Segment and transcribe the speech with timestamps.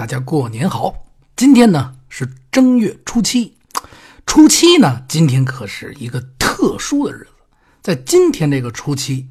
[0.00, 0.94] 大家过年好！
[1.36, 3.58] 今天呢是正月初七，
[4.24, 7.28] 初七呢，今天可是一个特殊的日子。
[7.82, 9.28] 在今天这个初七，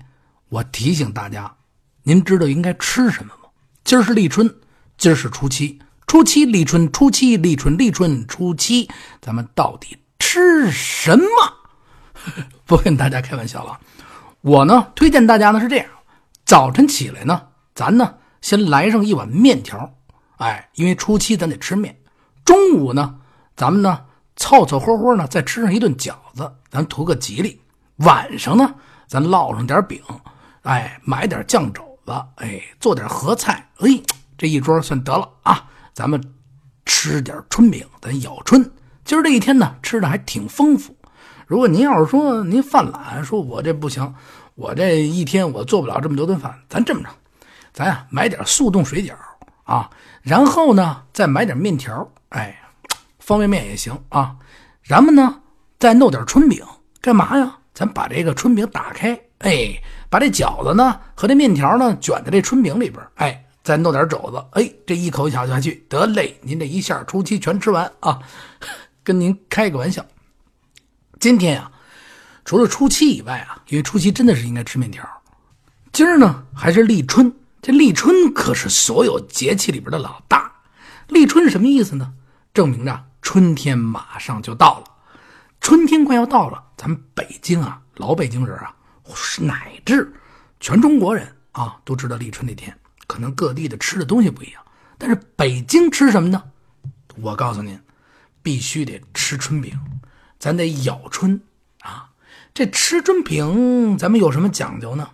[0.49, 1.55] 我提醒大家，
[2.03, 3.49] 您知道应该吃什么吗？
[3.83, 4.47] 今儿是立春，
[4.95, 8.87] 今儿是初七，初七立春，初七立春，立春初七，
[9.19, 11.25] 咱们到底吃什么？
[12.67, 13.79] 不跟大家开玩笑了，
[14.41, 15.87] 我呢推荐大家呢是这样：
[16.45, 19.95] 早晨起来呢，咱呢先来上一碗面条。
[20.39, 21.97] 哎，因为初七咱得吃面，
[22.43, 23.15] 中午呢，
[23.55, 24.05] 咱们呢
[24.35, 27.61] 凑凑合合呢再吃上一顿饺子，咱图个吉利。
[27.97, 28.73] 晚上呢，
[29.05, 30.01] 咱烙上点饼，
[30.61, 33.89] 哎，买点酱肘子，哎，做点合菜，哎，
[34.37, 35.69] 这一桌算得了啊。
[35.93, 36.21] 咱们
[36.85, 38.63] 吃点春饼，咱咬春。
[39.03, 40.95] 今儿这一天呢，吃的还挺丰富。
[41.47, 44.15] 如果您要是说您犯懒，说我这不行，
[44.55, 47.09] 我这一天我做不了这么多顿饭，咱这么着，
[47.73, 49.13] 咱呀买点速冻水饺。
[49.69, 49.87] 啊，
[50.23, 52.59] 然后呢，再买点面条，哎，
[53.19, 54.35] 方便面也行啊。
[54.83, 55.41] 咱们呢，
[55.77, 56.65] 再弄点春饼，
[56.99, 57.55] 干嘛呀？
[57.71, 68.19] 咱把这个春饼打开，哎，把这饺子呢和这面条呢卷在这春饼里边，哎，再弄点肘子，哎，这一口咬下去，得嘞，您这一下初七全吃完啊。
[69.05, 70.03] 跟您开个玩笑，
[71.19, 71.71] 今天呀，
[72.43, 75.07] 除了初七以外啊，因为初七真的是应该吃面条，
[75.93, 77.31] 今儿呢还是立春。
[77.61, 80.61] 这立春可是所有节气里边的老大。
[81.07, 82.13] 立春什么意思呢？
[82.53, 84.85] 证明着春天马上就到了。
[85.61, 88.75] 春天快要到了，咱们北京啊，老北京人啊，
[89.39, 90.13] 乃至
[90.59, 92.77] 全中国人啊，都知道立春那天，
[93.07, 94.63] 可能各地的吃的东西不一样。
[94.97, 96.43] 但是北京吃什么呢？
[97.21, 97.79] 我告诉您，
[98.41, 99.77] 必须得吃春饼，
[100.39, 101.41] 咱得咬春
[101.81, 102.11] 啊。
[102.53, 105.09] 这吃春饼，咱们有什么讲究呢？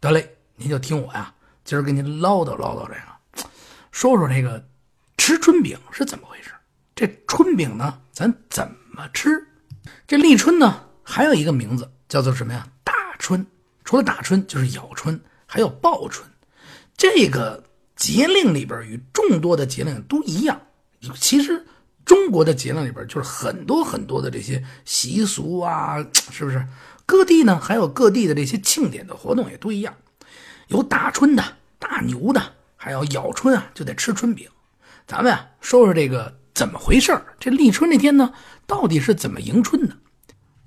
[0.00, 1.34] 得嘞，您就听我呀。
[1.64, 3.48] 今儿给您唠叨唠叨这个，
[3.90, 4.64] 说说这个
[5.16, 6.50] 吃春饼是怎么回事？
[6.94, 9.46] 这春饼呢，咱怎么吃？
[10.06, 12.66] 这立春呢，还有一个名字叫做什么呀？
[12.84, 13.46] 打春。
[13.84, 16.28] 除了打春，就是咬春，还有报春。
[16.96, 17.62] 这个
[17.96, 20.60] 节令里边与众多的节令都一样。
[21.14, 21.64] 其实
[22.04, 25.98] 中国的节令里边就是很多很多的这些习俗啊，
[26.30, 26.64] 是不是？
[27.04, 29.94] 各地呢还有各地的这些庆典的活动也都一样。
[30.72, 31.44] 有打春的、
[31.78, 32.42] 打牛的，
[32.76, 34.48] 还要咬春啊，就得吃春饼。
[35.06, 38.32] 咱们啊，说说这个怎么回事这立春那天呢，
[38.66, 39.94] 到底是怎么迎春的？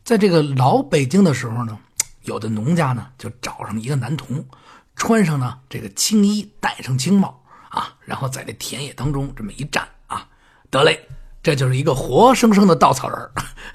[0.04, 1.80] 在这个老北京的时候呢，
[2.22, 4.46] 有的农家呢就找上一个男童，
[4.96, 10.30] 穿上呢这个青衣，戴上青帽啊，然后在这田野当中这么一站啊，
[10.70, 11.00] 得嘞，
[11.42, 13.32] 这就是一个活生生的稻草人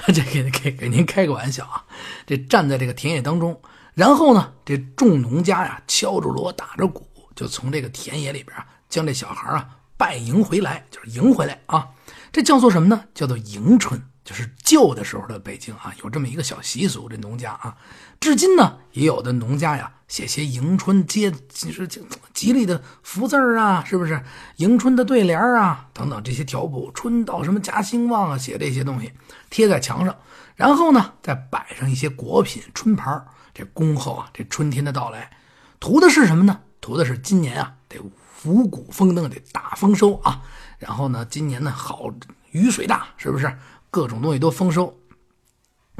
[0.14, 1.84] 这给给给您开个玩笑啊，
[2.24, 3.60] 这站在这个田野当中。
[3.94, 11.88] 然后呢，这众农家呀，敲着锣，打着鼓，就从这个田野里边啊，将这小孩啊拜迎回来，就是迎回来啊。
[12.32, 13.04] 这叫做什么呢？
[13.12, 17.08] 叫做迎春，就是旧的时候的北京啊，有这么一个小习俗。
[17.08, 17.76] 这农家啊，
[18.20, 21.88] 至今呢，也有的农家呀，写些迎春接，就是
[22.32, 24.22] 吉利的福字啊，是不是？
[24.56, 29.12] 迎春的对联啊，等等这些条谱，春到什么家兴旺啊，写这些东西
[29.50, 30.16] 贴在墙上，
[30.54, 35.30] 然后呢，再摆上一些果品春盘这恭候啊，这春天的到来，
[35.78, 36.60] 图的是什么呢？
[36.80, 37.98] 图的是今年啊，得
[38.44, 40.42] 五谷丰登，得大丰收啊。
[40.78, 42.10] 然后呢，今年呢好
[42.52, 43.54] 雨水大，是不是？
[43.90, 44.98] 各种东西都丰收。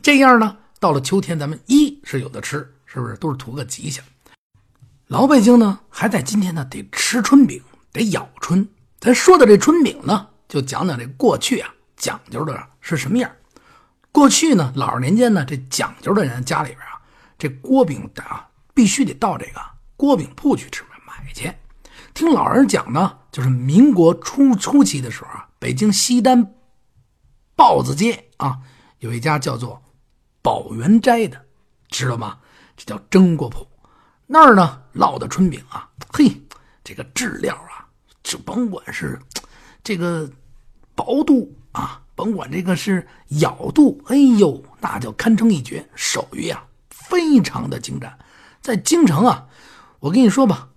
[0.02, 3.16] 这样呢，到了秋天，咱们一是有的吃，是不是？
[3.16, 4.04] 都是图个吉祥。
[5.08, 7.60] 老北京呢，还在今天呢，得吃春饼，
[7.92, 8.66] 得咬春。
[9.00, 13.30] 咱说的这春饼呢，就讲讲这过去啊，讲究的是什么样。
[14.12, 16.80] 过去呢，老二年间呢，这讲究的人家里边，
[17.40, 19.60] 这锅饼啊，必须得到这个
[19.96, 21.50] 锅饼铺去吃买去。
[22.12, 26.54] 听老人讲呢，就是民国初初期的时候啊，北京西单
[27.56, 28.58] 豹子街啊，
[28.98, 29.82] 有一家叫做
[30.42, 31.46] 宝元斋的，
[31.88, 32.38] 知道吗？
[32.76, 33.66] 这叫蒸锅铺。
[34.26, 36.30] 那儿呢烙的春饼啊，嘿，
[36.84, 37.88] 这个质料啊，
[38.22, 39.18] 就甭管是
[39.82, 40.30] 这个
[40.94, 42.02] 薄度啊。
[42.14, 43.08] 甭管这个是
[43.40, 46.62] 咬度，哎呦，那叫堪称一绝，手艺啊
[47.10, 48.18] 非常的精湛。
[48.62, 49.46] 在京城啊，
[49.98, 50.68] 我跟你说吧，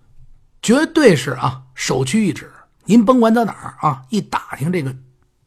[0.62, 2.52] 绝对是啊首屈一指。
[2.86, 4.94] 您甭管在哪儿啊，一打听这个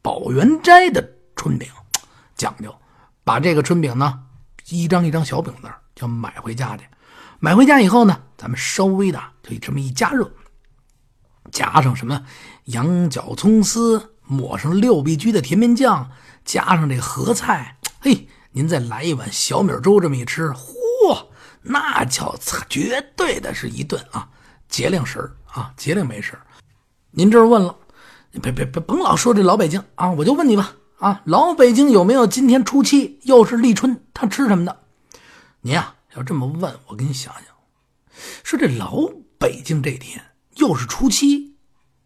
[0.00, 1.68] 宝元斋的春饼，
[2.34, 2.74] 讲究，
[3.24, 4.20] 把这个春饼呢
[4.68, 6.84] 一张一张小饼子就买回家去。
[7.40, 10.30] 买回家以后呢，咱们稍微的就这么一加热，
[11.50, 12.24] 加上什么
[12.66, 14.12] 羊角葱丝。
[14.28, 16.10] 抹上六必居的甜面酱，
[16.44, 21.26] 加上这个合菜，嘿，您再来一碗小米粥，这么一吃，嚯，
[21.60, 22.34] 那叫
[22.70, 24.26] 绝对的是一顿啊
[24.66, 26.38] 节令食啊节令美食。
[27.10, 27.76] 您这问了，
[28.40, 30.10] 别别别，甭老说这老北京啊！
[30.12, 34.84] 我就问你吧，啊，老北京有没有今天初七又是立春，他吃什么的？
[35.60, 37.44] 您呀，要这么问，我给你想想，
[38.42, 39.06] 说这老
[39.38, 40.24] 北京这天
[40.54, 41.54] 又是初七，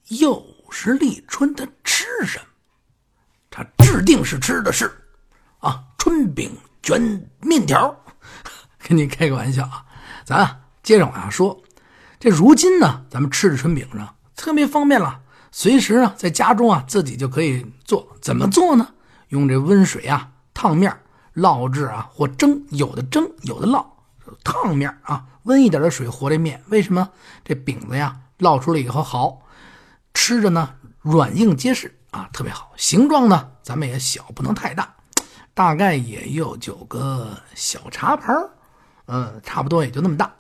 [0.09, 2.45] 又是立春，他吃什么？
[3.51, 4.91] 他制定是吃的是，
[6.01, 6.51] 春饼
[6.83, 7.95] 卷面条。
[8.83, 9.85] 跟你开个玩笑啊，
[10.25, 11.63] 咱接着往下说。
[12.19, 15.21] 这如今呢，咱们吃着春饼呢，特别方便了。
[15.53, 18.17] 随时啊，在家中啊，自己就可以做。
[18.23, 18.89] 怎么做呢？
[19.29, 20.99] 用这温水啊，烫面
[21.35, 22.65] 烙制啊，或蒸。
[22.71, 23.85] 有的蒸，有的烙。
[24.43, 26.63] 烫面啊，温一点的水和这面。
[26.69, 27.11] 为什么？
[27.45, 29.43] 这饼子呀，烙出来以后好
[30.15, 30.71] 吃着呢，
[31.03, 32.73] 软硬结实啊，特别好。
[32.79, 34.95] 形状呢，咱们也小，不能太大，
[35.55, 38.35] 大概也有九个小茶盘
[39.07, 40.33] 嗯，差不多也就那么大。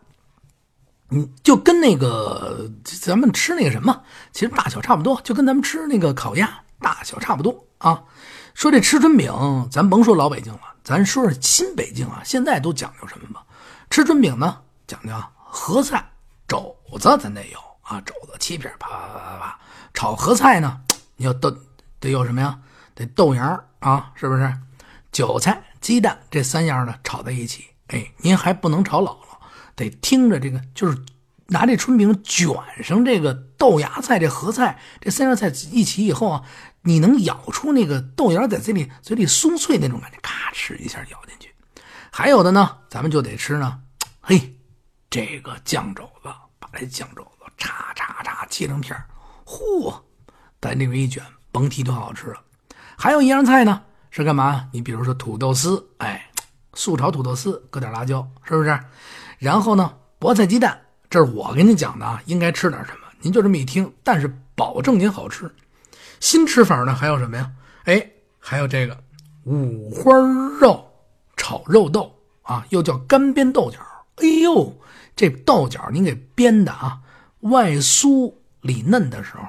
[1.10, 4.02] 嗯，就跟那个咱们吃那个什么，
[4.32, 6.48] 其实大小差不多，就跟咱们吃那个烤鸭
[6.78, 8.02] 大小差不多啊。
[8.54, 9.32] 说这吃春饼，
[9.70, 13.42] 咱甭说老北京了，咱说说新北京啊，现在都讲究什么吧？
[13.90, 16.08] 吃春饼呢，讲究合菜、
[16.46, 19.58] 肘子，咱得有啊，肘子切片，啪啪啪啪。
[19.92, 20.80] 炒合菜呢，
[21.16, 21.52] 你要豆
[21.98, 22.56] 得有什么呀？
[22.94, 24.52] 得豆芽啊，是不是？
[25.12, 27.66] 韭菜、鸡蛋这三样呢，炒在一起。
[27.88, 29.38] 哎，您还不能炒老了。
[29.74, 30.96] 得听着这个，就是
[31.46, 32.48] 拿这春饼卷
[32.82, 36.42] 上这个豆芽菜、这合菜，这三样菜一起以后啊，
[36.82, 41.52] 你能咬出那个豆芽在嘴里嘴里酥脆那种感觉，咔哧一下咬进去。
[42.12, 43.80] 还有的呢，咱们就得吃呢，
[44.20, 44.54] 嘿，
[45.08, 46.28] 这个酱肘子，
[46.58, 48.96] 把这酱肘子叉叉叉切成片
[49.44, 49.94] 嚯，
[50.60, 52.40] 在里面一卷，甭提多好吃了。
[52.96, 54.68] 还有一样菜呢，是干嘛？
[54.72, 56.30] 你比如说土豆丝，哎，
[56.74, 58.78] 素炒土豆丝，搁点辣椒，是不是？
[59.38, 60.78] 然后呢，菠菜鸡蛋，
[61.08, 63.06] 这是我给您讲的啊，应该吃点什么？
[63.20, 65.50] 您就这么一听，但是保证您好吃。
[66.18, 67.50] 新吃法呢，还有什么呀？
[67.84, 68.98] 哎，还有这个
[69.44, 70.12] 五花
[70.60, 70.86] 肉
[71.36, 73.78] 炒肉豆啊，又叫干煸豆角。
[74.16, 74.74] 哎呦，
[75.14, 76.98] 这豆角您给煸的啊，
[77.40, 79.44] 外酥里嫩的时候，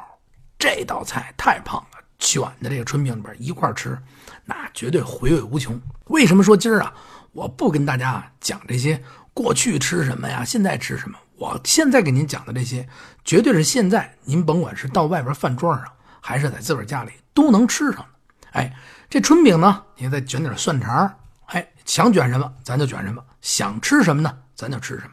[0.59, 2.00] 这道菜太棒了。
[2.21, 3.97] 卷的这个春饼里边一块吃，
[4.45, 5.77] 那绝对回味无穷。
[6.05, 6.93] 为什么说今儿啊，
[7.33, 9.03] 我不跟大家讲这些？
[9.33, 10.43] 过去吃什么呀？
[10.45, 11.17] 现在吃什么？
[11.37, 12.87] 我现在给您讲的这些，
[13.25, 15.85] 绝对是现在您甭管是到外边饭桌上，
[16.19, 18.05] 还是在自个儿家里都能吃上的。
[18.51, 18.75] 哎，
[19.09, 21.11] 这春饼呢，您再卷点蒜肠
[21.45, 25.11] 哎，想卷什么咱就卷什么，想吃什么呢咱就吃什么。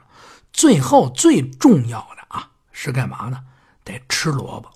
[0.52, 3.40] 最后最重要的啊，是干嘛呢？
[3.84, 4.68] 得吃萝卜。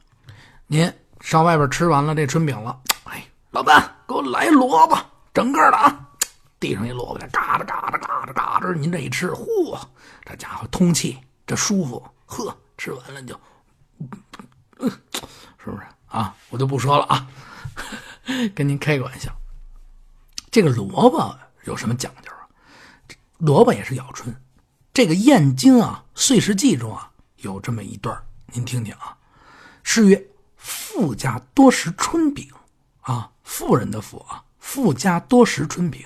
[0.69, 0.90] 您
[1.22, 4.98] 上外边吃完了这春饼了，哎，老板给我来萝卜，
[5.32, 6.08] 整个的啊。
[6.58, 9.80] 地上一萝卜，嘎哒嘎哒嘎哒嘎哒，您这一吃，嚯，
[10.24, 13.40] 这家伙通气，这舒服，呵，吃完了就，
[14.78, 14.90] 嗯，
[15.58, 16.34] 是不是啊？
[16.50, 17.26] 我就不说了啊，
[18.54, 19.32] 跟您开个玩笑。
[20.50, 22.46] 这个萝卜有什么讲究啊？
[23.38, 24.34] 萝卜也是咬春。
[24.92, 28.16] 这个《燕京》啊，《岁时记》中啊，有这么一段
[28.48, 29.16] 您听听啊。
[29.82, 30.26] 诗曰
[30.62, 32.49] ：“富家多食春饼
[33.00, 36.03] 啊，富人的富啊，富家多食春饼。”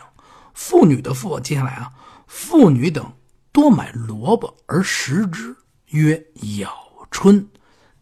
[0.55, 1.93] 妇女的妇，接下来啊，
[2.27, 3.13] 妇女等
[3.53, 5.55] 多买萝卜而食之，
[5.89, 6.27] 曰
[6.59, 6.73] 咬
[7.11, 7.47] 春。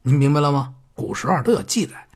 [0.02, 0.72] 您明白了吗？
[0.94, 2.06] 古时候都有记载。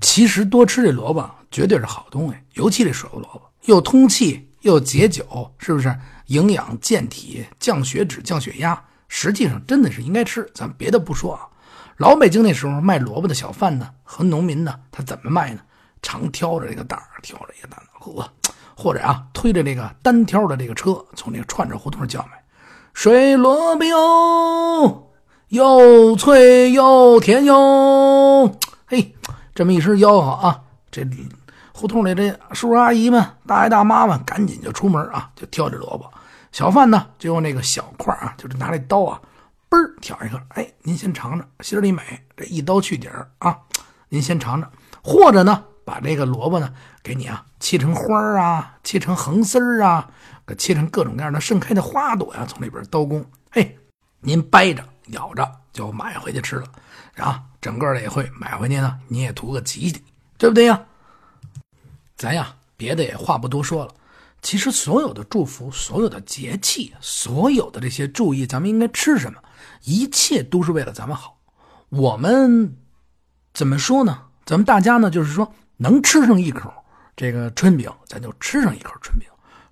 [0.00, 5.96] 其实多吃这萝卜绝对是好东西，尤其这水萝卜，又通气又解酒，是不是？
[6.26, 8.84] 营养健体，降血脂、降血压。
[9.06, 10.44] 实际上真的是应该吃。
[10.52, 11.46] 咱别的不说啊，
[11.98, 15.60] 老北京那时候卖萝卜的小贩呢和农民呢，他怎么卖呢？
[16.00, 18.30] 常挑着这个担儿，挑着一个担子，
[18.76, 22.40] 或者啊，推着这个单挑的这个车，从这个串着胡同叫卖，
[22.94, 25.10] 水萝卜哟，
[25.48, 28.56] 又脆又甜哟。
[28.86, 29.16] 嘿，
[29.52, 30.62] 这么一声吆喝啊，
[30.92, 31.04] 这
[31.72, 36.08] 胡同里这叔叔阿姨们、大爷大妈们赶紧就出门啊，就挑着萝卜。
[36.52, 39.20] 小贩呢，就用那个小块啊，就是拿这刀啊，
[39.70, 40.42] 嘣儿挑一个。
[40.50, 42.02] 哎，您先尝尝，心里美。
[42.36, 43.58] 这一刀去底儿啊，
[44.08, 44.70] 您先尝尝。
[45.02, 45.64] 或者呢？
[45.84, 46.70] 把这个萝卜呢，
[47.02, 50.06] 给你啊切成花啊，切成横丝儿啊，
[50.46, 53.78] 给切成各种各样的盛开的花朵呀，从里边刀工，嘿，
[54.20, 56.66] 您掰着咬着就买回去吃了，
[57.16, 60.04] 啊，整个的也会买回去呢，你也图个吉利，
[60.36, 60.78] 对不对呀？
[62.18, 63.94] 咱呀，别的也话不多说了，
[64.42, 69.42] 其实所有的祝福，所有的节气，所有的这些注意，咱们应该吃什么，
[69.84, 71.38] 一切都是为了咱们好。
[71.88, 72.76] 我们
[73.54, 74.22] 怎么说呢？
[74.44, 75.52] 咱们大家呢，就是说。
[75.80, 76.74] 能吃上一口
[77.14, 79.28] 这个春饼，咱就吃上一口春饼；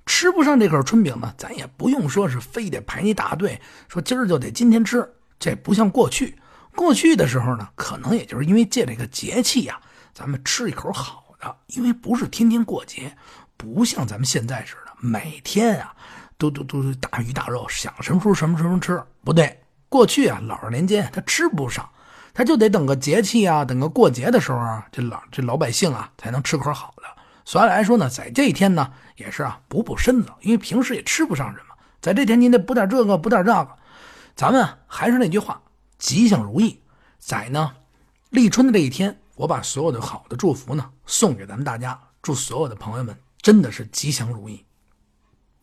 [0.07, 5.05] 吃不上这口春饼呢，咱也不用说是非得排一大队，说今儿就得今天吃。
[5.40, 6.38] 这不像过去，
[6.76, 9.81] 过去的时候呢，可能也就是因为借这个节气呀，
[10.14, 13.16] 咱们吃一口好的，因为不是天天过节，
[13.57, 15.93] 不像咱们现在似的，每天啊
[16.38, 19.02] 都都都大鱼大肉，想什么时候什么时候吃。
[19.25, 21.88] 不对，过去啊，老二年间他吃不上，
[22.35, 27.02] 他就得等个节气啊，等个过节的时候啊，这老这老百姓啊才能吃口好的。
[27.45, 33.76] 所以来说呢，在这一天呢，也是啊补补身子，因为平时也吃不上什么，在这天您得补点这个，补点那个。
[34.35, 35.62] 咱们还是那句话，
[35.99, 36.83] 吉祥如意。
[37.19, 37.73] 在呢
[38.31, 44.64] 立春的这一天，我把所有的好的祝福呢送给咱们大家，祝所有的朋友们真的是吉祥如意。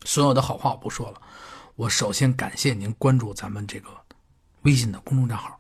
[0.06, 1.22] 所有的好话我不说了，
[1.75, 3.89] 我首先感谢您关注咱们这个
[4.63, 5.60] 微信的公众账号，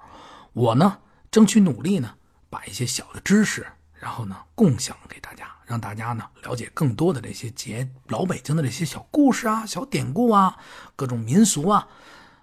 [0.53, 0.97] 我呢
[1.31, 2.13] 争取努力呢
[2.49, 10.57] 把一些小的知识，然后呢共享给大家，让大家呢了解更多的这些节老北京的这些小故事啊、小典故啊、
[10.95, 11.87] 各种民俗啊。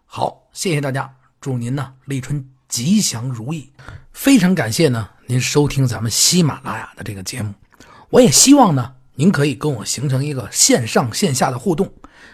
[0.07, 3.73] 好，谢谢大家，祝您呢立春吉祥如意。
[4.13, 7.55] 非常感谢呢您收听咱们喜马拉雅的这个节目，
[8.11, 11.93] 我也希望呢您可以跟我形成一个线上线下的互动。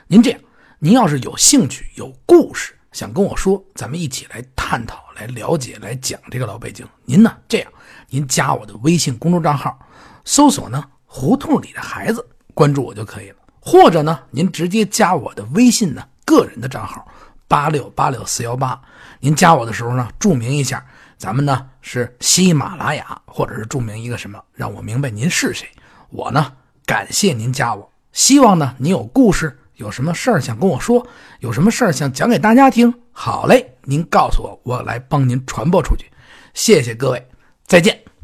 [0.08, 0.40] 您这样，
[0.78, 6.88] 您要是有兴趣、有故事想跟我说，咱们一起来探讨、来了解、来讲这个老北京。
[7.04, 7.70] 您呢这样，
[8.08, 9.78] 您加我的微信公众账号，
[10.24, 13.36] 搜索呢胡同里的孩子，关注我就可以了。
[13.60, 17.06] 或者呢您直接加我的微信呢个人的账号。
[17.46, 18.80] 八六八六四幺八，
[19.20, 20.82] 您加我的时候呢，注明一下，
[21.18, 25.68] 咱们呢是喜马拉雅，或者是注明一个什么，让我明白您是谁。
[26.08, 26.54] 我呢
[26.86, 31.06] 感谢您加我，希望呢您有故事，有什么事儿想跟我说，
[31.40, 32.92] 有什么事儿想讲给大家听。
[33.12, 36.06] 好嘞，您告诉我，我来帮您传播出去。
[36.54, 37.26] 谢谢各位，
[37.66, 38.15] 再见。